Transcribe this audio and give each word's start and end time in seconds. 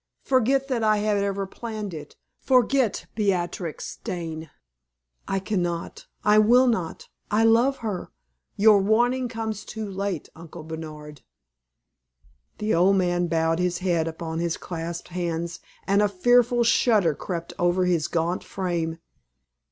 Forget 0.23 0.67
that 0.67 0.81
I 0.81 0.97
had 0.97 1.17
ever 1.17 1.45
planned 1.45 1.93
it 1.93 2.15
forget 2.39 3.05
Beatrix 3.13 3.97
Dane!" 3.97 4.49
"I 5.27 5.37
can 5.37 5.61
not 5.61 6.07
I 6.25 6.39
will 6.39 6.65
not! 6.65 7.07
I 7.29 7.43
love 7.43 7.77
her. 7.85 8.09
Your 8.55 8.79
warning 8.79 9.29
comes 9.29 9.63
too 9.63 9.87
late, 9.87 10.27
Uncle 10.35 10.63
Bernard." 10.63 11.21
The 12.57 12.73
old 12.73 12.95
man 12.95 13.27
bowed 13.27 13.59
his 13.59 13.77
head 13.77 14.07
upon 14.07 14.39
his 14.39 14.57
clasped 14.57 15.09
hands, 15.09 15.59
and 15.85 16.01
a 16.01 16.09
fearful 16.09 16.63
shudder 16.63 17.13
crept 17.13 17.53
over 17.59 17.85
his 17.85 18.07
gaunt 18.07 18.43
frame. 18.43 18.97